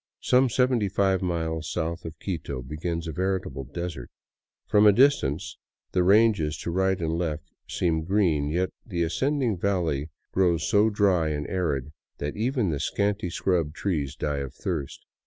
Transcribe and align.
Some 0.23 0.49
seventy 0.49 0.89
five 0.89 1.21
miles 1.21 1.69
south 1.71 2.05
of 2.05 2.17
Quito 2.17 2.63
begins 2.63 3.07
a 3.07 3.11
veritable 3.11 3.65
desert. 3.65 4.09
From 4.65 4.87
a 4.87 4.91
distance 4.91 5.59
the 5.91 6.01
ranges 6.01 6.57
to 6.63 6.71
right 6.71 6.99
and 6.99 7.19
left 7.19 7.43
seem 7.69 8.01
green, 8.03 8.49
yet 8.49 8.71
the 8.83 9.03
ascending 9.03 9.59
valley 9.59 10.09
grows 10.31 10.67
so 10.67 10.89
dry 10.89 11.29
and 11.29 11.47
arid 11.47 11.91
that 12.17 12.35
even 12.35 12.71
the 12.71 12.79
scanty 12.79 13.29
scrub 13.29 13.75
trees 13.75 14.15
die 14.15 14.37
of 14.39 14.55
thirst. 14.55 15.05